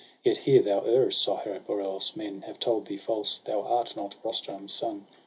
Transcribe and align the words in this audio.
Yet 0.23 0.37
here 0.37 0.63
thou 0.63 0.79
arrest, 0.83 1.21
Sohrab, 1.21 1.65
or 1.67 1.79
else 1.79 2.15
men 2.15 2.41
Have 2.47 2.57
told 2.57 2.87
thee 2.87 2.97
false— 2.97 3.37
thou 3.45 3.61
art 3.61 3.95
not 3.95 4.15
Rustum's 4.23 4.73
son. 4.73 5.05